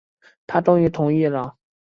[0.47, 1.57] 他终于同意了